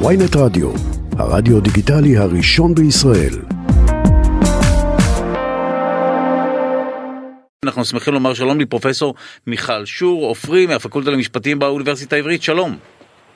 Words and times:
ויינט 0.00 0.36
רדיו, 0.36 0.70
הרדיו 1.18 1.60
דיגיטלי 1.60 2.16
הראשון 2.16 2.74
בישראל. 2.74 3.34
אנחנו 7.64 7.84
שמחים 7.84 8.14
לומר 8.14 8.34
שלום 8.34 8.60
לפרופסור 8.60 9.14
מיכל 9.46 9.84
שור, 9.84 10.26
עופרי 10.26 10.66
מהפקולטה 10.66 11.10
למשפטים 11.10 11.58
באוניברסיטה 11.58 12.16
העברית, 12.16 12.42
שלום. 12.42 12.76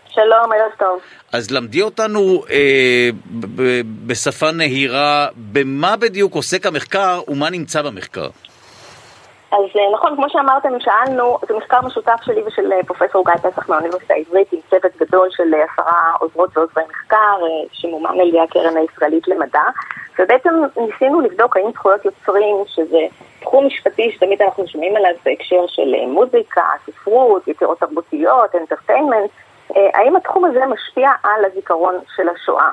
שלום, 0.08 0.52
ערב 0.52 0.72
טוב. 0.78 1.00
אז 1.32 1.50
למדי 1.50 1.82
אותנו 1.82 2.44
אה, 2.50 3.10
בשפה 4.06 4.50
נהירה, 4.50 5.26
במה 5.36 5.96
בדיוק 5.96 6.34
עוסק 6.34 6.66
המחקר 6.66 7.20
ומה 7.28 7.50
נמצא 7.50 7.82
במחקר? 7.82 8.28
אז 9.52 9.64
אה, 9.76 9.92
נכון, 9.94 10.16
כמו 10.16 10.30
שאמרתם, 10.30 10.80
שאלנו, 10.80 11.38
זה 11.48 11.56
מחקר 11.56 11.80
משותף 11.80 12.16
שלי 12.22 12.42
ושל 12.46 12.72
אה, 12.72 12.84
פרופסור 12.86 13.24
גיא 13.24 13.50
פסח 13.50 13.68
מהאוניברסיטה 13.68 14.14
העברית 14.14 14.52
עם 14.52 14.58
צוות 14.70 14.96
גדול 14.96 15.28
של 15.30 15.54
אה, 15.54 15.64
עשרה 15.72 16.12
עוזרות 16.20 16.56
ועוזרי 16.56 16.82
מחקר 16.90 17.36
שמומן 17.72 18.20
על 18.20 18.28
ידי 18.28 18.40
הקרן 18.40 18.76
הישראלית 18.76 19.28
למדע 19.28 19.62
ובעצם 20.18 20.50
ניסינו 20.76 21.20
לבדוק 21.20 21.56
האם 21.56 21.70
זכויות 21.72 22.04
יוצרים, 22.04 22.56
שזה 22.66 22.98
תחום 23.40 23.66
משפטי 23.66 24.12
שתמיד 24.12 24.42
אנחנו 24.42 24.68
שומעים 24.68 24.96
עליו 24.96 25.10
בהקשר 25.24 25.66
של 25.66 25.94
מוזיקה, 26.06 26.62
ספרות, 26.86 27.48
יצירות 27.48 27.78
תרבותיות, 27.78 28.54
אנטרטיינמנט, 28.54 29.30
האם 29.70 30.16
התחום 30.16 30.44
הזה 30.44 30.66
משפיע 30.66 31.10
על 31.22 31.44
הזיכרון 31.44 31.94
של 32.16 32.28
השואה. 32.28 32.70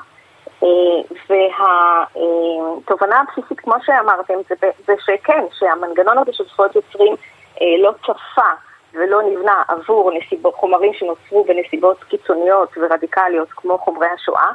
והתובנה 1.28 3.20
הבסיסית, 3.20 3.60
כמו 3.60 3.74
שאמרתם, 3.86 4.34
זה, 4.48 4.70
זה 4.86 4.94
שכן, 5.04 5.44
שהמנגנון 5.58 6.18
הזה 6.18 6.32
של 6.32 6.44
זכויות 6.44 6.76
יוצרים 6.76 7.14
אה, 7.60 7.66
לא 7.82 7.92
צפה 8.06 8.50
ולא 8.94 9.22
נבנה 9.22 9.62
עבור 9.68 10.12
נסיבות, 10.18 10.54
חומרים 10.54 10.92
שנוצרו 10.94 11.44
בנסיבות 11.44 12.04
קיצוניות 12.04 12.68
ורדיקליות 12.76 13.48
כמו 13.50 13.78
חומרי 13.78 14.08
השואה, 14.14 14.52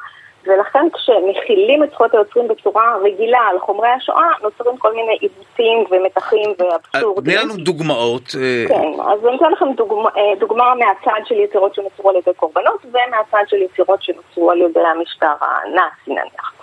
ולכן 0.48 0.88
כשמכילים 0.94 1.84
את 1.84 1.92
זכויות 1.92 2.14
היוצרים 2.14 2.48
בצורה 2.48 2.96
רגילה 3.04 3.40
על 3.40 3.60
חומרי 3.60 3.88
השואה, 3.88 4.28
נוצרים 4.44 4.78
כל 4.78 4.94
מיני 4.94 5.18
עיוותים 5.22 5.86
ומתחים 5.92 6.54
ואבסורדים. 6.60 7.24
תני 7.24 7.44
לנו 7.44 7.64
דוגמאות. 7.64 8.36
אה, 8.42 8.66
כן, 8.68 9.00
אז 9.12 9.26
אני 9.26 9.36
אתן 9.38 9.52
לכם 9.52 9.66
דוגמה, 9.76 10.10
אה, 10.18 10.36
דוגמה 10.40 10.74
מהצד 10.76 11.22
של 11.26 11.36
יצירות 11.36 11.76
שנוצרו 11.76 12.10
על 12.10 12.16
ידי 12.16 12.34
קורבנות 12.36 12.86
ומהצד 12.86 13.44
של 13.48 13.58
יצירות 13.62 14.04
שנוצרו 14.04 14.52
על 14.52 14.62
ידי 14.62 14.80
המשטר 14.96 15.34
הנאצי 15.42 16.08
נניח. 16.08 16.54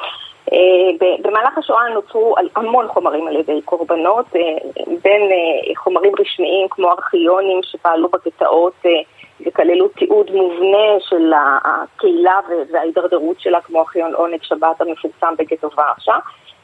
אה, 0.52 1.08
במהלך 1.22 1.58
השואה 1.58 1.88
נוצרו 1.88 2.34
המון 2.56 2.88
חומרים 2.88 3.28
על 3.28 3.36
ידי 3.36 3.60
קורבנות, 3.64 4.26
בין 5.02 5.22
חומרים 5.76 6.12
רשמיים 6.20 6.68
כמו 6.70 6.90
ארכיונים 6.90 7.60
שפעלו 7.62 8.08
בגטאות 8.08 8.82
וכללו 9.46 9.88
תיעוד 9.88 10.30
מובנה 10.30 11.00
של 11.00 11.32
הקהילה 11.64 12.40
וההידרדרות 12.72 13.40
שלה, 13.40 13.60
כמו 13.60 13.80
ארכיון 13.80 14.14
עונג 14.14 14.42
שבת 14.42 14.80
המפורסם 14.80 15.34
בגטו 15.38 15.68
ורשה, 15.76 16.16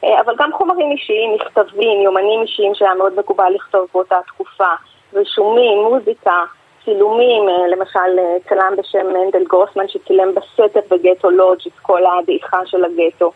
אה, 0.03 0.21
אבל 0.21 0.33
גם 0.37 0.49
חומרים 0.53 0.91
אישיים, 0.91 1.33
מכתבים, 1.35 2.01
יומנים 2.01 2.41
אישיים 2.41 2.75
שהיה 2.75 2.93
מאוד 2.93 3.19
מקובל 3.19 3.51
לכתוב 3.55 3.87
באותה 3.93 4.19
תקופה, 4.27 4.69
רישומים, 5.13 5.77
מוזיקה, 5.77 6.43
צילומים, 6.85 7.49
אה, 7.49 7.67
למשל 7.67 8.19
אה, 8.19 8.37
צלם 8.49 8.73
בשם 8.77 9.13
מנדל 9.13 9.43
גרוסמן 9.43 9.87
שצילם 9.87 10.35
בסתר 10.35 10.79
בגטו 10.91 11.29
לודג' 11.29 11.67
את 11.67 11.79
כל 11.81 12.01
הדעיכה 12.05 12.65
של 12.65 12.85
הגטו. 12.85 13.31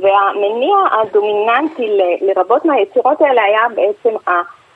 והמניע 0.00 0.76
הדומיננטי 0.92 1.98
לרבות 2.20 2.64
מהיצירות 2.64 3.20
האלה 3.20 3.42
היה 3.42 3.62
בעצם 3.74 4.16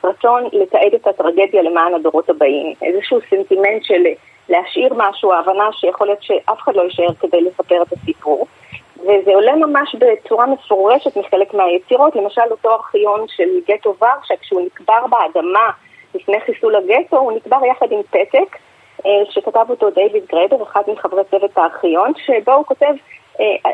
רצון 0.03 0.43
לתעד 0.53 0.93
את 0.95 1.07
הטרגדיה 1.07 1.61
למען 1.61 1.93
הדורות 1.93 2.29
הבאים, 2.29 2.73
איזשהו 2.81 3.19
סנטימנט 3.29 3.83
של 3.83 4.03
להשאיר 4.49 4.93
משהו, 4.97 5.33
ההבנה 5.33 5.69
שיכול 5.71 6.07
להיות 6.07 6.23
שאף 6.23 6.59
אחד 6.59 6.75
לא 6.75 6.81
יישאר 6.81 7.13
כדי 7.19 7.41
לספר 7.41 7.81
את 7.81 7.93
הסיפור. 7.93 8.47
וזה 9.01 9.31
עולה 9.33 9.55
ממש 9.55 9.95
בצורה 9.95 10.45
מפורשת 10.45 11.17
מחלק 11.17 11.53
מהיצירות, 11.53 12.15
למשל 12.15 12.41
אותו 12.51 12.69
ארכיון 12.73 13.25
של 13.27 13.49
גטו 13.67 13.95
ורשה, 14.01 14.33
כשהוא 14.41 14.61
נקבר 14.65 15.07
באדמה 15.09 15.69
לפני 16.15 16.39
חיסול 16.39 16.75
הגטו, 16.75 17.17
הוא 17.17 17.31
נקבר 17.31 17.65
יחד 17.71 17.91
עם 17.91 18.01
פתק 18.09 18.57
אה, 19.05 19.11
שכתב 19.29 19.65
אותו 19.69 19.89
דיוויד 19.89 20.23
גרייבר, 20.31 20.63
אחד 20.63 20.81
מחברי 20.87 21.23
צוות 21.31 21.57
הארכיון, 21.57 22.11
שבו 22.25 22.53
הוא 22.53 22.65
כותב 22.65 22.93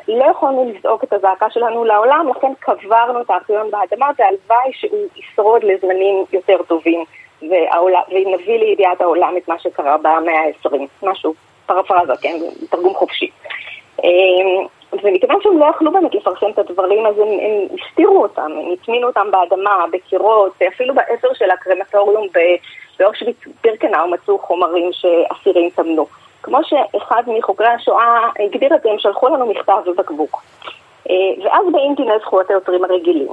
לא 0.07 0.25
יכולנו 0.31 0.71
לזעוק 0.73 1.03
את 1.03 1.13
הזעקה 1.13 1.49
שלנו 1.49 1.85
לעולם, 1.85 2.27
לכן 2.35 2.53
קברנו 2.59 3.21
את 3.21 3.29
הארכיון 3.29 3.71
באדמה, 3.71 4.09
והלוואי 4.19 4.71
שהוא 4.73 5.07
ישרוד 5.15 5.63
לזמנים 5.63 6.25
יותר 6.33 6.57
טובים, 6.67 7.03
ונביא 7.41 8.59
לידיעת 8.59 9.01
העולם 9.01 9.37
את 9.37 9.47
מה 9.47 9.59
שקרה 9.59 9.97
במאה 9.97 10.39
ה-20, 10.39 10.77
משהו, 11.03 11.33
פרפרזה, 11.65 12.13
כן, 12.21 12.35
תרגום 12.69 12.93
חופשי. 12.93 13.29
אה, 14.03 14.09
ומכיוון 15.03 15.37
שהם 15.41 15.57
לא 15.57 15.65
יכלו 15.65 15.91
באמת 15.91 16.15
לפרסם 16.15 16.49
את 16.49 16.59
הדברים, 16.59 17.05
אז 17.05 17.19
הם, 17.19 17.27
הם 17.27 17.77
הסתירו 17.79 18.21
אותם, 18.21 18.51
הם 18.51 18.73
הטמינו 18.73 19.07
אותם 19.07 19.27
באדמה, 19.31 19.85
בקירות, 19.91 20.61
אפילו 20.67 20.95
באפר 20.95 21.33
של 21.33 21.51
הקרמטוריום 21.51 22.27
באושוויץ 22.99 23.37
בירקנאו 23.63 24.07
מצאו 24.07 24.39
חומרים 24.39 24.89
שאסירים 24.93 25.69
טמנו. 25.69 26.07
כמו 26.45 26.59
שאחד 26.63 27.23
מחוקרי 27.27 27.67
השואה 27.67 28.29
הגדיר 28.39 28.75
את 28.75 28.81
זה, 28.81 28.91
הם 28.91 28.99
שלחו 28.99 29.27
לנו 29.27 29.45
מכתב 29.45 29.77
בבקבוק. 29.85 30.41
אה, 31.09 31.43
ואז 31.43 31.65
באים 31.71 31.95
דיני 31.95 32.13
זכויות 32.21 32.49
היוצרים 32.49 32.83
הרגילים, 32.83 33.27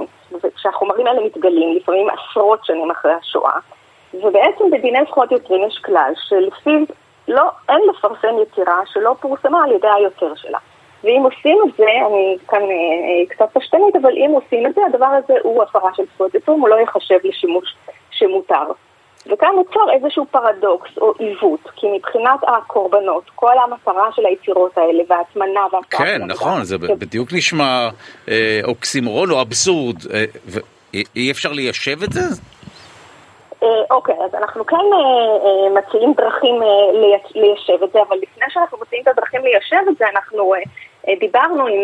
כשהחומרים 0.55 1.07
האלה 1.07 1.25
מתגלים, 1.25 1.77
לפעמים 1.77 2.07
עשרות 2.11 2.65
שנים 2.65 2.91
אחרי 2.91 3.13
השואה, 3.13 3.59
ובעצם 4.15 4.71
בדיני 4.71 4.99
זכויות 5.09 5.33
יוצרים 5.33 5.65
יש 5.67 5.79
כלל 5.79 6.13
שלפיו 6.29 6.81
לא, 7.29 7.43
אין 7.69 7.81
לפרסם 7.91 8.35
יצירה 8.43 8.81
שלא 8.87 9.15
פורסמה 9.21 9.65
על 9.65 9.73
ידי 9.73 9.89
היוצר 9.89 10.35
שלה. 10.35 10.59
ואם 11.05 11.23
עושים 11.25 11.59
את 11.69 11.77
זה, 11.77 11.87
אני 12.07 12.37
כאן 12.49 12.63
אה, 12.63 12.67
אה, 12.67 13.27
קצת 13.29 13.49
פשטנית, 13.53 13.97
אבל 13.97 14.13
אם 14.17 14.31
עושים 14.35 14.67
את 14.67 14.75
זה, 14.75 14.81
הדבר 14.87 15.07
הזה 15.07 15.35
הוא 15.43 15.63
הפרה 15.63 15.95
של 15.95 16.03
זכויות 16.15 16.35
יוצרים, 16.35 16.61
הוא 16.61 16.69
לא 16.69 16.75
ייחשב 16.75 17.19
לשימוש 17.25 17.77
שמותר. 18.11 18.73
וכאן 19.27 19.49
נוצר 19.57 19.93
איזשהו 19.93 20.27
פרדוקס 20.31 20.91
או 20.99 21.13
עיוות, 21.19 21.61
כי 21.77 21.87
מבחינת 21.97 22.41
הקורבנות, 22.43 23.31
כל 23.35 23.55
המטרה 23.65 24.13
של 24.13 24.27
היצירות 24.27 24.79
האלה 24.79 25.03
וההטמנה 25.09 25.61
והפעם... 25.73 26.07
כן, 26.07 26.23
נכון, 26.27 26.65
זה 26.65 26.79
בדיוק 26.79 27.33
נשמע 27.33 27.89
אה, 28.29 28.61
אוקסימורון 28.65 29.31
או 29.31 29.41
אבסורד. 29.41 29.97
אה, 30.15 30.25
אי 31.17 31.31
אפשר 31.31 31.53
ליישב 31.53 32.03
את 32.03 32.13
זה? 32.13 32.21
אה, 33.63 33.69
אוקיי, 33.91 34.15
אז 34.25 34.35
אנחנו 34.35 34.67
כן 34.67 34.77
מציעים 35.75 36.13
דרכים 36.17 36.55
ליישב 37.35 37.83
את 37.85 37.93
זה, 37.93 37.99
אבל 38.09 38.17
לפני 38.23 38.47
שאנחנו 38.49 38.79
מציעים 38.83 39.03
את 39.03 39.09
הדרכים 39.09 39.45
ליישב 39.45 39.89
את 39.89 39.99
זה, 39.99 40.05
אנחנו 40.15 40.55
דיברנו 41.21 41.67
עם 41.67 41.81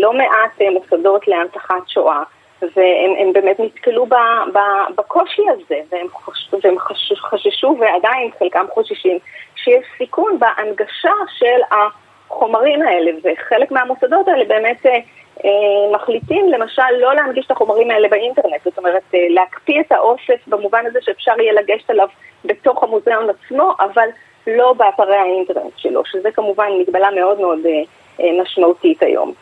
לא 0.00 0.12
מעט 0.12 0.60
מוסדות 0.72 1.28
להנצחת 1.28 1.88
שואה. 1.88 2.22
והם 2.62 3.32
באמת 3.32 3.60
נתקלו 3.60 4.06
ב, 4.06 4.14
ב, 4.52 4.58
בקושי 4.96 5.42
הזה, 5.48 5.80
והם, 5.92 6.06
חוש, 6.12 6.48
והם 6.64 6.78
חש, 6.78 7.12
חששו 7.16 7.76
ועדיין 7.80 8.30
חלקם 8.38 8.64
חוששים 8.74 9.18
שיש 9.56 9.84
סיכון 9.98 10.38
בהנגשה 10.38 11.12
של 11.38 11.60
החומרים 11.70 12.82
האלה, 12.82 13.10
וחלק 13.22 13.70
מהמוסדות 13.70 14.28
האלה 14.28 14.44
באמת 14.44 14.86
אה, 14.86 14.98
אה, 15.44 15.94
מחליטים 15.94 16.48
למשל 16.48 16.92
לא 17.00 17.14
להנגיש 17.14 17.46
את 17.46 17.50
החומרים 17.50 17.90
האלה 17.90 18.08
באינטרנט, 18.08 18.64
זאת 18.64 18.78
אומרת 18.78 19.02
אה, 19.14 19.26
להקפיא 19.30 19.80
את 19.80 19.92
האוסף 19.92 20.46
במובן 20.46 20.86
הזה 20.86 20.98
שאפשר 21.02 21.40
יהיה 21.40 21.52
לגשת 21.52 21.90
אליו 21.90 22.08
בתוך 22.44 22.82
המוזיאון 22.82 23.26
עצמו, 23.30 23.72
אבל 23.80 24.08
לא 24.46 24.72
באתרי 24.72 25.16
האינטרנט 25.16 25.72
שלו, 25.76 26.04
שזה 26.04 26.30
כמובן 26.30 26.68
מגבלה 26.80 27.10
מאוד 27.10 27.40
מאוד 27.40 27.58
אה, 27.66 27.82
אה, 28.20 28.42
משמעותית 28.42 29.02
היום. 29.02 29.32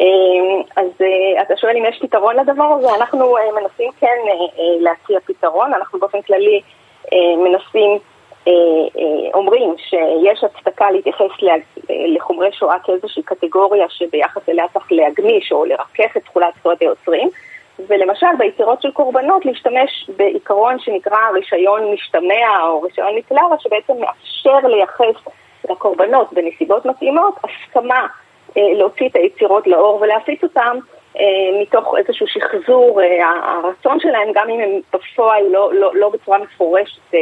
אמ, 0.00 0.62
אז 0.76 0.86
אה, 1.00 1.42
אתה 1.42 1.56
שואל 1.56 1.76
אם 1.76 1.84
יש 1.84 1.98
פתרון 2.02 2.36
לדבר 2.36 2.64
הזה, 2.64 2.94
אנחנו 2.94 3.36
אה, 3.36 3.42
מנסים 3.60 3.90
כן 4.00 4.16
אה, 4.28 4.62
להציע 4.80 5.20
פתרון, 5.26 5.74
אנחנו 5.74 5.98
באופן 5.98 6.22
כללי 6.22 6.60
מנסים, 7.38 7.98
אומרים 9.34 9.74
שיש 9.78 10.44
הצדקה 10.44 10.90
להתייחס 10.90 11.30
לחומרי 11.88 12.52
שואה 12.52 12.78
כאיזושהי 12.84 13.22
קטגוריה 13.22 13.86
שביחס 13.88 14.48
אליה 14.48 14.64
צריך 14.72 14.92
להגמיש 14.92 15.52
או 15.52 15.64
לרכך 15.64 16.16
את 16.16 16.24
תכולת 16.24 16.54
זכויות 16.58 16.80
היוצרים, 16.80 17.30
ולמשל 17.86 18.26
ביצירות 18.38 18.82
של 18.82 18.90
קורבנות 18.90 19.46
להשתמש 19.46 20.10
בעיקרון 20.16 20.78
שנקרא 20.78 21.18
רישיון 21.34 21.92
משתמע 21.92 22.60
או 22.62 22.82
רישיון 22.82 23.16
מקלרה, 23.16 23.58
שבעצם 23.58 23.92
מאפשר 24.00 24.68
לייחס 24.68 25.32
לקורבנות 25.70 26.32
בנסיבות 26.32 26.86
מתאימות 26.86 27.34
הסכמה 27.44 28.06
להוציא 28.56 29.08
את 29.08 29.16
היצירות 29.16 29.66
לאור 29.66 29.98
ולהפיץ 30.00 30.42
אותן 30.42 30.78
אה, 31.16 31.60
מתוך 31.62 31.94
איזשהו 31.98 32.26
שחזור, 32.26 33.00
אה, 33.02 33.30
הרצון 33.42 34.00
שלהם, 34.00 34.28
גם 34.34 34.50
אם 34.50 34.60
הם 34.60 34.70
בפועל 34.92 35.42
לא, 35.50 35.74
לא, 35.74 35.90
לא 35.94 36.08
בצורה 36.08 36.38
מפורשת 36.38 37.14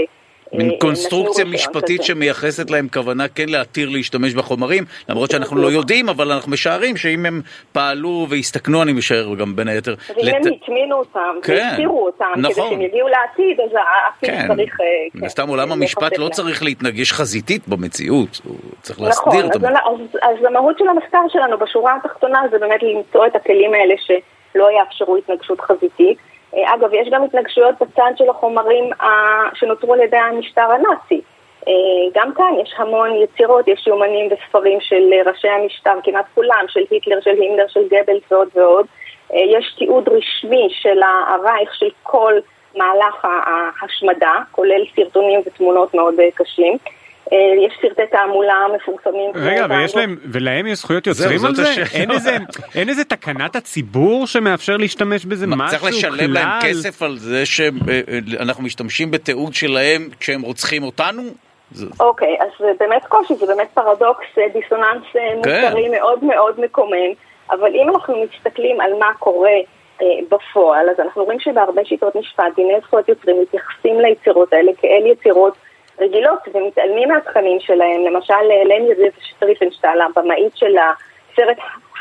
מין 0.52 0.78
קונסטרוקציה 0.80 1.44
משפטית 1.44 2.02
שמייחסת 2.02 2.70
להם 2.70 2.88
כוונה 2.92 3.28
כן 3.28 3.48
להתיר 3.48 3.88
להשתמש 3.88 4.34
בחומרים, 4.34 4.84
למרות 5.08 5.30
שאנחנו 5.30 5.56
לא 5.56 5.68
יודעים, 5.68 6.08
אבל 6.08 6.32
אנחנו 6.32 6.52
משערים 6.52 6.96
שאם 6.96 7.26
הם 7.26 7.40
פעלו 7.72 8.26
והסתכנו, 8.30 8.82
אני 8.82 8.92
משער 8.92 9.34
גם 9.34 9.56
בין 9.56 9.68
היתר. 9.68 9.94
ואם 10.16 10.34
הם 10.34 10.42
הטמינו 10.62 10.96
אותם, 10.96 11.36
והסתירו 11.48 12.06
אותם, 12.06 12.24
כדי 12.34 12.48
נכון. 12.48 12.70
שהם 12.70 12.80
יגיעו 12.80 13.08
לעתיד, 13.08 13.60
אז 13.60 13.70
העתיד 13.72 14.30
כן, 14.30 14.54
צריך... 14.54 14.76
מן 15.14 15.26
הסתם 15.26 15.48
עולם 15.48 15.72
המשפט 15.72 16.18
לא 16.18 16.28
צריך 16.28 16.62
להתנגש 16.62 17.12
חזיתית 17.12 17.68
במציאות, 17.68 18.40
הוא 18.44 18.56
צריך 18.82 19.00
להסדיר 19.00 19.46
נכון, 19.46 19.50
את 19.50 19.56
אז, 19.56 19.62
אז, 19.62 20.18
אז 20.22 20.44
המהות 20.44 20.78
של 20.78 20.88
המחקר 20.88 21.22
שלנו 21.28 21.58
בשורה 21.58 21.96
התחתונה 21.96 22.42
זה 22.50 22.58
באמת 22.58 22.82
למצוא 22.82 23.26
את 23.26 23.36
הכלים 23.36 23.74
האלה 23.74 23.94
שלא 24.06 24.68
יאפשרו 24.78 25.16
התנגשות 25.16 25.60
חזיתית. 25.60 26.18
אגב, 26.54 26.94
יש 26.94 27.08
גם 27.10 27.22
התנגשויות 27.22 27.74
בצד 27.80 28.10
של 28.16 28.30
החומרים 28.30 28.90
שנותרו 29.54 29.94
על 29.94 30.00
ידי 30.00 30.16
המשטר 30.16 30.62
הנאצי. 30.72 31.20
גם 32.14 32.34
כאן 32.34 32.52
יש 32.62 32.74
המון 32.78 33.10
יצירות, 33.16 33.68
יש 33.68 33.86
יומנים 33.86 34.28
וספרים 34.30 34.80
של 34.80 35.12
ראשי 35.26 35.48
המשטר, 35.48 35.98
כמעט 36.04 36.24
כולם, 36.34 36.64
של 36.68 36.80
היטלר, 36.90 37.20
של 37.20 37.30
הימלר, 37.30 37.66
של 37.68 37.88
גבלס 37.88 38.32
ועוד 38.32 38.48
ועוד. 38.54 38.86
יש 39.34 39.74
תיעוד 39.78 40.08
רשמי 40.08 40.68
של 40.70 41.00
הרייך 41.28 41.74
של 41.74 41.88
כל 42.02 42.34
מהלך 42.76 43.24
ההשמדה, 43.24 44.34
כולל 44.50 44.84
סרטונים 44.96 45.40
ותמונות 45.46 45.94
מאוד 45.94 46.14
קשים. 46.34 46.76
יש 47.32 47.78
סרטי 47.82 48.02
תעמולה 48.10 48.66
מפורסמים. 48.76 49.30
רגע, 49.34 49.66
ויש 49.70 49.96
להם, 49.96 50.16
ולהם 50.32 50.66
יש 50.66 50.78
זכויות 50.78 51.06
יוצרים 51.06 51.44
על 51.44 51.54
זה? 51.54 51.62
אין 51.94 52.10
איזה, 52.10 52.36
אין 52.74 52.88
איזה 52.88 53.04
תקנת 53.04 53.56
הציבור 53.56 54.26
שמאפשר 54.26 54.76
להשתמש 54.76 55.24
בזה? 55.24 55.46
משהו, 55.46 55.58
כלל? 55.58 55.68
צריך 55.68 55.84
לשלם 55.84 56.32
להם 56.32 56.48
כסף 56.62 57.02
על 57.02 57.16
זה 57.16 57.46
שאנחנו 57.46 58.64
משתמשים 58.64 59.10
בתיעוד 59.10 59.54
שלהם 59.54 60.08
כשהם 60.20 60.42
רוצחים 60.42 60.82
אותנו? 60.82 61.22
אוקיי, 62.00 62.36
אז 62.40 62.48
זה 62.58 62.72
באמת 62.80 63.04
קושי, 63.08 63.34
זה 63.34 63.46
באמת 63.46 63.68
פרדוקס, 63.74 64.26
דיסוננס 64.52 65.04
מוסרי 65.36 65.88
מאוד 65.88 66.24
מאוד 66.24 66.60
מקומם, 66.60 67.12
אבל 67.50 67.74
אם 67.74 67.88
אנחנו 67.88 68.24
מסתכלים 68.24 68.80
על 68.80 68.90
מה 68.98 69.14
קורה 69.18 69.56
בפועל, 70.30 70.90
אז 70.90 71.00
אנחנו 71.00 71.24
רואים 71.24 71.40
שבהרבה 71.40 71.84
שיטות 71.84 72.16
משפט, 72.16 72.44
דיני 72.56 72.74
זכויות 72.86 73.08
יוצרים 73.08 73.36
מתייחסים 73.42 74.00
ליצירות 74.00 74.52
האלה 74.52 74.72
כאל 74.80 75.06
יצירות 75.06 75.56
רגילות 76.00 76.38
ומתעלמים 76.54 77.08
מהתכנים 77.08 77.60
שלהם, 77.60 78.00
למשל 78.06 78.34
לני 78.64 78.88
ריפנשטל, 79.42 79.98
הבמאית 80.00 80.56
של 80.56 80.76
הסרט, 80.78 81.56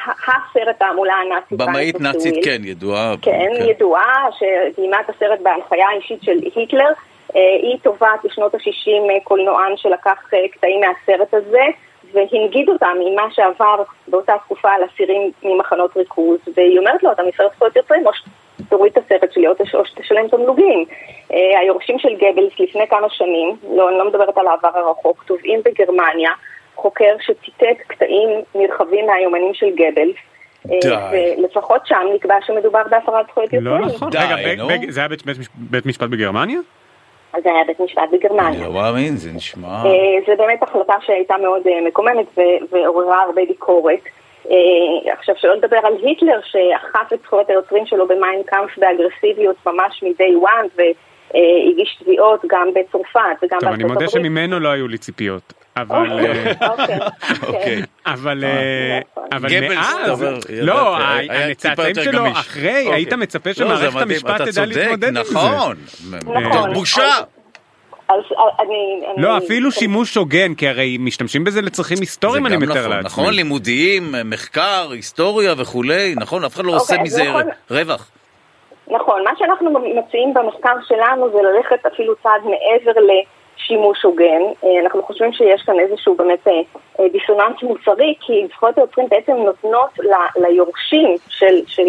הסרט 0.07 0.81
העמולה 0.81 1.13
הנאצית. 1.13 1.57
במאית 1.57 2.01
נאצית 2.01 2.45
כן, 2.45 2.61
ידועה. 2.63 3.13
כן, 3.21 3.31
כן. 3.57 3.65
ידועה, 3.69 4.27
שדיימה 4.31 4.97
את 4.99 5.09
הסרט 5.09 5.39
בהנחיה 5.41 5.87
האישית 5.87 6.23
של 6.23 6.37
היטלר. 6.55 6.91
היא 7.33 7.77
תובעת 7.83 8.19
בשנות 8.23 8.55
ה-60 8.55 9.23
קולנוען 9.23 9.77
שלקח 9.77 10.29
קטעים 10.51 10.81
מהסרט 10.81 11.33
הזה 11.33 11.63
והנגיד 12.13 12.69
אותם 12.69 12.97
עם 13.07 13.15
מה 13.15 13.27
שעבר 13.31 13.83
באותה 14.07 14.33
תקופה 14.45 14.71
על 14.71 14.81
אסירים 14.85 15.31
ממחנות 15.43 15.97
ריכוז 15.97 16.39
והיא 16.55 16.79
אומרת 16.79 17.03
לו, 17.03 17.11
אתה 17.11 17.23
מסרט 17.23 17.51
זכויות 17.55 17.75
יוצרים 17.75 18.07
או 18.07 18.11
תוריד 18.69 18.91
את 18.97 19.03
הסרט 19.05 19.31
שלי 19.31 19.47
או 19.47 19.85
שתשלם 19.85 20.27
תמלוגים. 20.27 20.85
היורשים 21.29 21.99
של 21.99 22.15
גבלס 22.15 22.59
לפני 22.59 22.87
כמה 22.87 23.09
שנים, 23.09 23.55
לא, 23.75 23.89
אני 23.89 23.97
לא 23.97 24.07
מדברת 24.07 24.37
על 24.37 24.47
העבר 24.47 24.69
הרחוק, 24.73 25.23
תובעים 25.27 25.61
בגרמניה 25.65 26.31
חוקר 26.75 27.15
שציטט 27.21 27.77
קטעים 27.87 28.29
נרחבים 28.55 29.07
מהיומנים 29.07 29.53
של 29.53 29.69
גבלס. 29.75 30.15
ולפחות 31.11 31.81
שם 31.85 32.07
נקבע 32.15 32.35
שמדובר 32.45 32.81
בהפרת 32.89 33.25
זכויות 33.27 33.53
יוצרים. 33.53 33.81
לא 33.81 33.85
נכון, 33.85 34.09
רגע, 34.67 34.91
זה 34.91 34.99
היה 34.99 35.09
בית 35.55 35.85
משפט 35.85 36.09
בגרמניה? 36.09 36.59
אז 37.33 37.43
זה 37.43 37.49
היה 37.49 37.63
בית 37.67 37.79
משפט 37.79 38.09
בגרמניה. 38.11 38.47
אני 38.47 38.63
לא 38.63 38.73
מאמין, 38.73 39.17
זה 39.17 39.29
נשמע... 39.31 39.83
זה 40.27 40.35
באמת 40.35 40.63
החלטה 40.63 40.93
שהייתה 41.05 41.35
מאוד 41.37 41.61
מקוממת 41.87 42.25
ועוררה 42.71 43.23
הרבה 43.23 43.41
ביקורת. 43.47 43.99
עכשיו, 45.19 45.35
שלא 45.37 45.55
לדבר 45.55 45.77
על 45.83 45.93
היטלר 46.01 46.39
שאכף 46.43 47.13
את 47.13 47.19
זכויות 47.25 47.49
היוצרים 47.49 47.85
שלו 47.85 48.07
במיין 48.07 48.43
קאמפ 48.45 48.69
באגרסיביות 48.77 49.55
ממש 49.65 50.03
מ-day 50.03 50.47
one 50.47 50.67
והגיש 50.77 51.97
תביעות 51.99 52.41
גם 52.47 52.67
בצרפת 52.75 53.19
וגם 53.41 53.59
בארצות 53.61 53.63
הברית. 53.63 53.63
טוב, 53.63 53.73
אני 53.73 53.83
מודה 53.83 54.07
שממנו 54.07 54.59
לא 54.59 54.69
היו 54.69 54.87
לי 54.87 54.97
ציפיות. 54.97 55.53
אבל... 55.77 56.19
אוקיי. 57.47 57.81
אבל... 58.05 58.43
אבל 59.31 59.49
מאז... 59.69 60.25
לא, 60.49 60.97
הצאצאים 61.51 61.95
שלו 61.95 62.27
אחרי, 62.27 62.87
היית 62.91 63.13
מצפה 63.13 63.53
שמערכת 63.53 64.01
המשפט 64.01 64.41
תדע 64.41 64.65
להתמודד 64.65 65.17
עם 65.17 65.23
זה. 65.23 65.29
נכון, 66.21 66.73
בושה. 66.73 67.13
אז 68.09 68.19
אני... 68.59 69.01
לא, 69.17 69.37
אפילו 69.37 69.71
שימוש 69.71 70.15
הוגן, 70.15 70.53
כי 70.53 70.67
הרי 70.67 70.97
משתמשים 70.99 71.43
בזה 71.43 71.61
לצרכים 71.61 71.97
היסטוריים, 71.99 72.45
אני 72.45 72.57
מתאר 72.57 72.87
לעצמי. 72.87 73.05
נכון, 73.05 73.33
לימודיים, 73.33 74.15
מחקר, 74.25 74.87
היסטוריה 74.91 75.53
וכולי, 75.57 76.15
נכון, 76.17 76.43
אף 76.43 76.55
אחד 76.55 76.65
לא 76.65 76.75
עושה 76.75 76.95
מזה 77.01 77.23
רווח. 77.71 78.11
נכון, 78.87 79.23
מה 79.23 79.31
שאנחנו 79.37 79.69
מציעים 79.95 80.33
במחקר 80.33 80.75
שלנו 80.87 81.29
זה 81.31 81.37
ללכת 81.41 81.85
אפילו 81.85 82.15
צעד 82.23 82.41
מעבר 82.43 82.91
לשימוש 83.01 84.03
הוגן. 84.03 84.41
אנחנו 84.83 85.03
חושבים 85.03 85.33
שיש 85.33 85.61
כאן 85.65 85.79
איזשהו 85.79 86.15
באמת 86.15 86.47
דיסוננס 87.11 87.63
מוסרי, 87.63 88.13
כי 88.21 88.47
זכויות 88.51 88.77
היוצרים 88.77 89.07
בעצם 89.09 89.31
נותנות 89.31 89.89
ליורשים 90.35 91.15
של, 91.29 91.61
של 91.67 91.87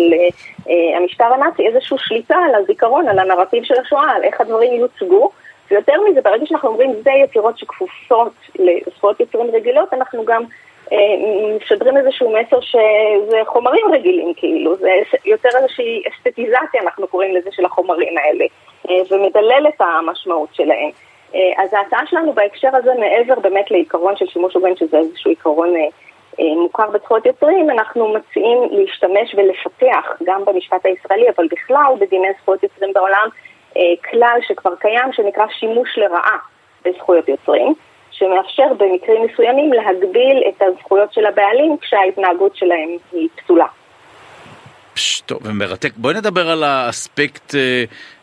המשטר 0.96 1.24
הנאצי 1.24 1.66
איזושהי 1.66 1.96
שליטה 2.00 2.36
על 2.48 2.54
הזיכרון, 2.54 3.08
על 3.08 3.18
הנרטיב 3.18 3.64
של 3.64 3.74
השואה, 3.84 4.10
על 4.10 4.22
איך 4.22 4.40
הדברים 4.40 4.72
יוצגו. 4.72 5.30
ויותר 5.70 5.94
מזה, 6.10 6.20
ברגע 6.20 6.46
שאנחנו 6.46 6.68
אומרים 6.68 6.92
זה 7.04 7.10
יצירות 7.10 7.58
שכפופות 7.58 8.32
לזכויות 8.58 9.20
יוצרים 9.20 9.50
רגילות, 9.54 9.92
אנחנו 9.92 10.24
גם 10.24 10.42
אה, 10.92 11.56
משדרים 11.56 11.96
איזשהו 11.96 12.32
מסר 12.32 12.60
שזה 12.60 13.40
חומרים 13.46 13.84
רגילים, 13.92 14.34
כאילו, 14.36 14.76
זה 14.76 14.90
יותר 15.24 15.48
איזושהי 15.56 16.02
אסתטיזציה, 16.08 16.80
אנחנו 16.82 17.06
קוראים 17.06 17.34
לזה, 17.34 17.50
של 17.52 17.64
החומרים 17.64 18.18
האלה, 18.18 18.44
אה, 18.90 18.94
ומדלל 19.10 19.66
את 19.68 19.80
המשמעות 19.80 20.48
שלהם. 20.52 20.90
אה, 21.34 21.62
אז 21.64 21.74
ההצעה 21.74 22.06
שלנו 22.06 22.32
בהקשר 22.32 22.68
הזה, 22.72 22.90
מעבר 23.00 23.40
באמת 23.40 23.70
לעיקרון 23.70 24.16
של 24.16 24.26
שימוש 24.26 24.54
הוגן, 24.54 24.76
שזה 24.76 24.98
איזשהו 24.98 25.30
עיקרון 25.30 25.74
מוכר 26.38 26.90
בזכויות 26.90 27.26
יוצרים, 27.26 27.70
אנחנו 27.70 28.14
מציעים 28.14 28.58
להשתמש 28.70 29.34
ולפתח, 29.34 30.18
גם 30.24 30.44
במשפט 30.44 30.86
הישראלי, 30.86 31.26
אבל 31.36 31.46
בכלל 31.50 31.92
בדיני 32.00 32.28
זכויות 32.40 32.62
יוצרים 32.62 32.92
בעולם, 32.92 33.28
כלל 34.10 34.38
שכבר 34.48 34.74
קיים 34.74 35.12
שנקרא 35.12 35.44
שימוש 35.58 35.98
לרעה 35.98 36.38
בזכויות 36.84 37.28
יוצרים, 37.28 37.74
שמאפשר 38.10 38.74
במקרים 38.78 39.24
מסוימים 39.24 39.72
להגביל 39.72 40.42
את 40.48 40.62
הזכויות 40.62 41.12
של 41.12 41.26
הבעלים 41.26 41.76
כשההתנהגות 41.80 42.56
שלהם 42.56 42.88
היא 43.12 43.28
פסולה. 43.36 43.66
טוב, 45.26 45.38
ומרתק. 45.44 45.92
בואי 45.96 46.14
נדבר 46.14 46.50
על 46.50 46.64
האספקט 46.64 47.54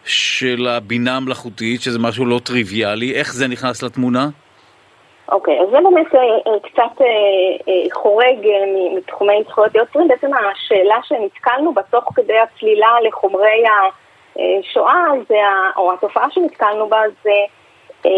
של 0.06 0.68
הבינה 0.68 1.18
המלאכותית, 1.18 1.82
שזה 1.82 2.00
משהו 2.00 2.26
לא 2.26 2.40
טריוויאלי. 2.46 3.14
איך 3.16 3.34
זה 3.34 3.48
נכנס 3.48 3.84
לתמונה? 3.84 4.28
אוקיי, 5.32 5.60
אז 5.62 5.70
זה 5.72 5.78
באמת 5.84 6.08
קצת 6.64 7.06
חורג 7.94 8.48
מתחומי 8.98 9.44
זכויות 9.50 9.76
יוצרים. 9.76 10.08
בעצם 10.08 10.28
השאלה 10.34 10.96
שנתקלנו 11.04 11.74
בה 11.74 11.82
תוך 11.84 12.04
כדי 12.16 12.40
הצלילה 12.40 12.88
לחומרי 13.08 13.68
ה... 13.68 14.03
שואה, 14.74 15.06
זה, 15.28 15.36
או 15.78 15.94
התופעה 15.94 16.32
שנתקלנו 16.32 16.90
בה, 16.90 17.02
זה 17.24 17.32
אה, 18.06 18.12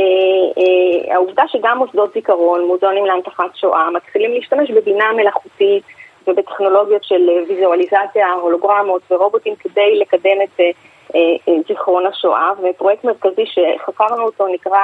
אה, 0.57 1.13
העובדה 1.13 1.43
שגם 1.47 1.77
מוסדות 1.77 2.13
זיכרון, 2.13 2.67
מוזיאונים 2.67 3.05
להנצחת 3.05 3.55
שואה, 3.55 3.91
מתחילים 3.91 4.31
להשתמש 4.31 4.71
בבינה 4.71 5.13
מלאכותית 5.13 5.83
ובטכנולוגיות 6.27 7.03
של 7.03 7.29
ויזואליזציה, 7.47 8.33
הולוגרמות 8.33 9.01
ורובוטים 9.11 9.55
כדי 9.55 9.99
לקדם 9.99 10.41
את 10.43 10.59
אה, 10.59 10.71
אה, 11.15 11.53
זיכרון 11.67 12.05
השואה, 12.05 12.51
ופרויקט 12.63 13.03
מרכזי 13.03 13.45
שחקרנו 13.45 14.23
אותו 14.23 14.47
נקרא 14.47 14.79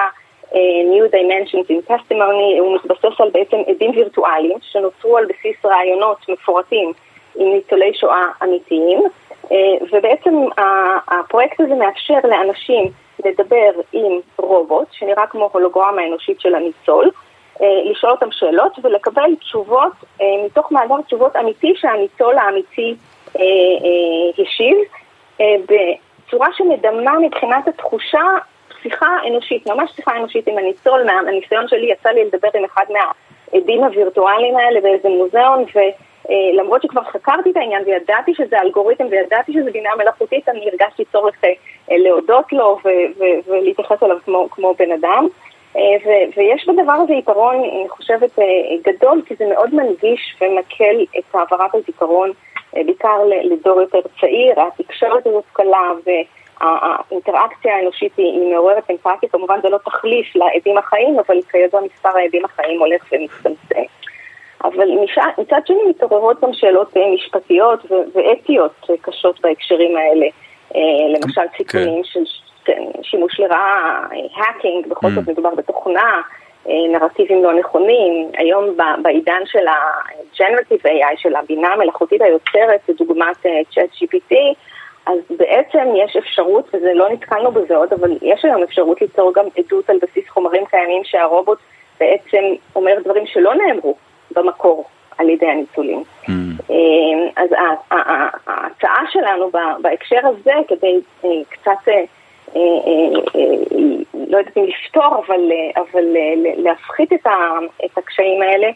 New 0.93 1.05
Dimensions 1.15 1.69
in 1.69 1.91
Testimony, 1.91 2.59
הוא 2.59 2.75
מתבסס 2.75 3.21
על 3.21 3.29
בעצם 3.29 3.57
עדים 3.67 3.91
וירטואליים 3.91 4.57
שנוצרו 4.61 5.17
על 5.17 5.25
בסיס 5.25 5.65
רעיונות 5.65 6.17
מפורטים 6.29 6.93
עם 7.35 7.53
ניצולי 7.53 7.93
שואה 7.93 8.25
אמיתיים. 8.43 9.03
ובעצם 9.91 10.33
הפרויקט 11.07 11.61
הזה 11.61 11.75
מאפשר 11.75 12.19
לאנשים 12.23 12.85
לדבר 13.25 13.71
עם 13.93 14.19
רובוט, 14.37 14.87
שנראה 14.91 15.27
כמו 15.27 15.49
הולוגרמה 15.51 16.01
האנושית 16.01 16.41
של 16.41 16.55
הניצול, 16.55 17.09
לשאול 17.61 18.11
אותם 18.11 18.31
שאלות 18.31 18.79
ולקבל 18.83 19.35
תשובות 19.39 19.91
מתוך 20.45 20.71
מאגר 20.71 21.01
תשובות 21.01 21.35
אמיתי 21.35 21.73
שהניצול 21.75 22.37
האמיתי 22.37 22.95
השיב, 24.37 24.77
בצורה 25.39 26.47
שמדמה 26.53 27.19
מבחינת 27.19 27.67
התחושה 27.67 28.23
שיחה 28.81 29.15
אנושית, 29.27 29.67
ממש 29.67 29.91
שיחה 29.95 30.17
אנושית 30.17 30.47
עם 30.47 30.57
הניצול, 30.57 31.03
מהניסיון 31.03 31.67
שלי 31.67 31.91
יצא 31.91 32.09
לי 32.09 32.25
לדבר 32.25 32.49
עם 32.53 32.65
אחד 32.65 32.85
מה... 32.89 32.99
העדים 33.53 33.83
הווירטואליים 33.83 34.57
האלה 34.57 34.81
באיזה 34.81 35.09
מוזיאון, 35.09 35.65
ולמרות 36.29 36.81
שכבר 36.81 37.03
חקרתי 37.03 37.51
את 37.51 37.57
העניין 37.57 37.83
וידעתי 37.85 38.33
שזה 38.35 38.59
אלגוריתם 38.59 39.05
וידעתי 39.11 39.53
שזה 39.53 39.71
בינה 39.71 39.89
מלאכותית, 39.97 40.49
אני 40.49 40.69
הרגשתי 40.69 41.05
צורך 41.11 41.35
להודות 41.91 42.53
לו 42.53 42.77
ולהתייחס 43.47 44.03
אליו 44.03 44.17
כמו, 44.25 44.47
כמו 44.51 44.73
בן 44.79 44.91
אדם. 44.91 45.27
ויש 46.37 46.67
בדבר 46.67 46.93
הזה 46.93 47.13
יתרון, 47.13 47.55
אני 47.55 47.89
חושבת, 47.89 48.39
גדול, 48.83 49.21
כי 49.25 49.35
זה 49.35 49.45
מאוד 49.53 49.75
מנגיש 49.75 50.35
ומקל 50.41 51.05
את 51.19 51.35
העברת 51.35 51.75
הזיכרון, 51.75 52.31
בעיקר 52.73 53.17
לדור 53.43 53.81
יותר 53.81 53.99
צעיר, 54.21 54.55
התקשורת 54.61 55.27
הזאת 55.27 55.43
קלה, 55.53 55.91
האינטראקציה 56.59 57.75
האנושית 57.75 58.17
היא 58.17 58.53
מעוררת 58.53 58.91
אמפתיה, 58.91 59.29
כמובן 59.29 59.59
זה 59.61 59.69
לא 59.69 59.77
תחליף 59.77 60.35
לעדים 60.35 60.77
החיים, 60.77 61.19
אבל 61.19 61.41
כידוע 61.51 61.81
מספר 61.81 62.17
העדים 62.17 62.45
החיים 62.45 62.79
הולך 62.79 63.05
ומצטמצם. 63.11 64.00
אבל 64.63 64.87
מצד 65.37 65.61
שני 65.65 65.83
מתעוררות 65.89 66.41
גם 66.43 66.53
שאלות 66.53 66.93
משפטיות 67.13 67.85
ואתיות 68.13 68.87
קשות 69.01 69.41
בהקשרים 69.41 69.97
האלה. 69.97 70.27
למשל 71.15 71.41
כן. 71.41 71.57
סיכונים 71.57 72.03
של 72.03 72.19
כן, 72.65 72.83
שימוש 73.01 73.39
לרעה, 73.39 74.07
האקינג, 74.35 74.87
בכל 74.87 75.09
זאת 75.09 75.27
mm. 75.27 75.31
מדובר 75.31 75.55
בתוכנה, 75.55 76.21
נרטיבים 76.65 77.43
לא 77.43 77.53
נכונים. 77.53 78.31
היום 78.37 78.65
בעידן 79.01 79.41
של 79.45 79.67
ה-Generative 79.67 80.85
AI, 80.85 81.17
של 81.17 81.35
הבינה 81.35 81.67
המלאכותית 81.67 82.21
היוצרת, 82.21 82.89
דוגמת 82.97 83.45
ChatGPT, 83.71 84.35
אז 85.05 85.17
בעצם 85.29 85.87
יש 85.95 86.15
אפשרות, 86.15 86.65
וזה 86.73 86.93
לא 86.93 87.09
נתקלנו 87.09 87.51
בזה 87.51 87.75
עוד, 87.75 87.93
אבל 87.93 88.17
יש 88.21 88.45
היום 88.45 88.63
אפשרות 88.63 89.01
ליצור 89.01 89.33
גם 89.33 89.45
עדות 89.57 89.89
על 89.89 89.97
בסיס 90.01 90.29
חומרים 90.29 90.65
קיימים 90.65 91.03
שהרובוט 91.03 91.59
בעצם 91.99 92.43
אומר 92.75 92.93
דברים 93.03 93.25
שלא 93.27 93.55
נאמרו 93.55 93.95
במקור 94.35 94.85
על 95.17 95.29
ידי 95.29 95.45
הניצולים. 95.45 96.03
Mm. 96.25 96.29
אז 97.35 97.49
ההצעה 98.47 99.03
שלנו 99.11 99.51
בהקשר 99.81 100.19
הזה, 100.23 100.53
כדי 100.67 100.99
אה, 101.25 101.29
קצת, 101.49 101.87
אה, 101.87 102.61
לא 104.13 104.37
יודעת 104.37 104.57
אם 104.57 104.63
לפתור, 104.63 105.23
אבל, 105.25 105.41
אבל 105.75 106.05
להפחית 106.57 107.13
את 107.13 107.97
הקשיים 107.97 108.41
האלה, 108.41 108.67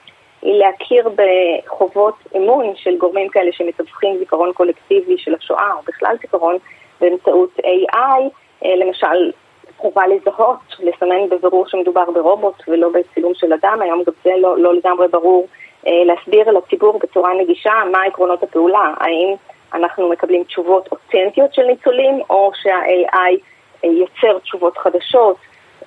היא 0.41 0.53
להכיר 0.53 1.09
בחובות 1.15 2.15
אמון 2.35 2.73
של 2.75 2.97
גורמים 2.97 3.29
כאלה 3.29 3.51
שמתווכים 3.51 4.17
זיכרון 4.17 4.53
קולקטיבי 4.53 5.17
של 5.17 5.35
השואה, 5.35 5.73
או 5.73 5.81
בכלל 5.87 6.15
זיכרון, 6.21 6.57
באמצעות 7.01 7.59
AI, 7.59 8.21
אה, 8.65 8.75
למשל 8.75 9.31
חובה 9.77 10.03
לזהות, 10.07 10.59
לסמן 10.79 11.29
בבירור 11.31 11.67
שמדובר 11.67 12.11
ברובוט 12.11 12.55
ולא 12.67 12.89
בצילום 12.89 13.33
של 13.35 13.53
אדם, 13.53 13.81
היום 13.81 14.03
גם 14.03 14.13
זה 14.23 14.31
לא, 14.41 14.57
לא 14.57 14.75
לגמרי 14.75 15.07
ברור, 15.07 15.47
אה, 15.87 15.91
להסביר 16.05 16.51
לציבור 16.51 16.99
בצורה 16.99 17.29
נגישה 17.41 17.73
מה 17.91 18.03
עקרונות 18.03 18.43
הפעולה, 18.43 18.93
האם 18.97 19.35
אנחנו 19.73 20.09
מקבלים 20.09 20.43
תשובות 20.43 20.89
אותנטיות 20.91 21.53
של 21.53 21.61
ניצולים, 21.61 22.21
או 22.29 22.51
שה-AI 22.63 23.39
אה, 23.85 23.89
יוצר 23.89 24.39
תשובות 24.39 24.77
חדשות, 24.77 25.37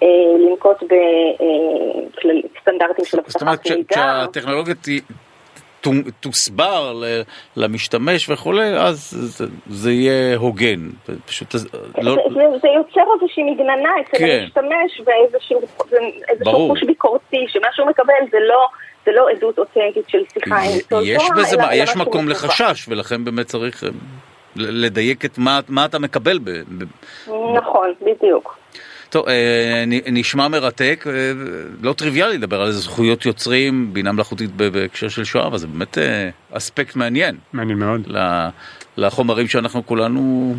אה, 0.03 0.09
לנקוט 0.39 0.83
בסטנדרטים 0.83 3.05
של 3.05 3.19
אבטחת 3.19 3.21
מידע. 3.21 3.31
זאת 3.31 3.43
אומרת 3.43 3.61
שהטכנולוגיה 3.93 4.75
תוסבר 6.21 7.03
למשתמש 7.57 8.31
וכולי, 8.31 8.77
אז 8.77 9.15
זה, 9.67 9.93
יהיה 9.93 10.37
הוגן. 10.37 10.89
פשוט... 11.27 11.55
לא- 11.99 12.17
זה, 12.63 12.69
יוצר 12.69 13.01
איזושהי 13.21 13.43
מגננה 13.43 13.91
אצל 14.01 14.19
כן. 14.19 14.41
המשתמש 14.43 15.01
ואיזשהו 15.05 15.61
חוש 16.45 16.83
ביקורתי, 16.83 17.45
שמה 17.49 17.67
שהוא 17.73 17.89
מקבל 17.89 18.15
זה 18.31 18.39
לא... 18.41 18.67
זה 19.07 19.13
לא 19.13 19.31
עדות 19.31 19.59
אותנטית 19.59 20.09
של 20.09 20.19
שיחה 20.33 20.57
עם 20.57 20.71
ניצול 20.75 21.05
שואה, 21.51 21.77
יש 21.77 21.97
מקום 21.97 22.29
לחשש, 22.29 22.89
ולכן 22.89 23.25
באמת 23.25 23.47
צריך 23.47 23.85
אה, 23.85 23.89
לדייק 24.57 25.25
את 25.25 25.39
מה 25.69 25.85
אתה 25.85 25.99
מקבל. 25.99 26.39
נכון, 27.55 27.93
בדיוק. 28.03 28.58
טוב, 29.11 29.29
אה, 29.29 29.85
נשמע 29.87 30.49
מרתק, 30.49 31.05
אה, 31.07 31.13
לא 31.83 31.93
טריוויאלי 31.93 32.39
לדבר 32.39 32.63
על 32.63 32.71
זכויות 32.71 33.27
יוצרים, 33.27 33.93
בינה 33.93 34.13
מלאכותית 34.13 34.51
בהקשר 34.51 35.09
של 35.09 35.25
שואה, 35.25 35.47
אבל 35.47 35.59
זה 35.59 35.67
באמת 35.67 35.99
אה, 35.99 36.31
אספקט 36.53 36.97
מעניין. 36.97 37.37
מעניין 37.53 37.79
מאוד. 37.79 38.09
לחומרים 38.97 39.49
שאנחנו 39.49 39.87
כולנו, 39.87 40.55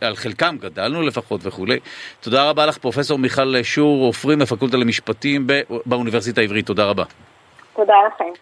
על 0.00 0.16
חלקם 0.16 0.56
גדלנו 0.60 1.02
לפחות 1.02 1.40
וכולי. 1.44 1.78
תודה 2.20 2.50
רבה 2.50 2.66
לך, 2.66 2.78
פרופסור 2.78 3.18
מיכל 3.18 3.62
שור, 3.62 4.06
עופרי, 4.06 4.36
מפקולטה 4.36 4.76
למשפטים 4.76 5.46
באוניברסיטה 5.86 6.40
העברית, 6.40 6.66
תודה 6.66 6.84
רבה. 6.84 7.04
תודה 7.76 7.94
לכם. 8.06 8.40